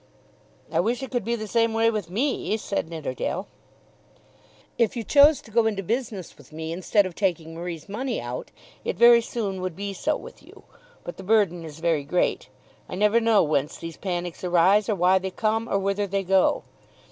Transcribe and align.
"I 0.71 0.79
wish 0.79 1.03
it 1.03 1.11
could 1.11 1.23
be 1.23 1.35
the 1.35 1.47
same 1.47 1.75
way 1.75 1.91
with 1.91 2.09
me," 2.09 2.57
said 2.57 2.89
Nidderdale. 2.89 3.47
"If 4.79 4.97
you 4.97 5.03
chose 5.03 5.41
to 5.41 5.51
go 5.51 5.67
into 5.67 5.83
business 5.83 6.39
with 6.39 6.51
me 6.51 6.71
instead 6.73 7.05
of 7.05 7.13
taking 7.13 7.53
Marie's 7.53 7.87
money 7.87 8.19
out, 8.19 8.49
it 8.83 8.97
very 8.97 9.21
soon 9.21 9.61
would 9.61 9.75
be 9.75 9.93
so 9.93 10.17
with 10.17 10.41
you. 10.41 10.63
But 11.03 11.17
the 11.17 11.23
burden 11.23 11.63
is 11.63 11.77
very 11.77 12.03
great. 12.03 12.49
I 12.89 12.95
never 12.95 13.19
know 13.19 13.43
whence 13.43 13.77
these 13.77 13.97
panics 13.97 14.43
arise, 14.43 14.89
or 14.89 14.95
why 14.95 15.19
they 15.19 15.29
come, 15.29 15.69
or 15.69 15.77
whither 15.77 16.07
they 16.07 16.23
go. 16.23 16.63